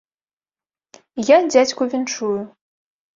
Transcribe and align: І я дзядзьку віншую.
І 1.23 1.25
я 1.27 1.37
дзядзьку 1.51 1.83
віншую. 1.91 2.39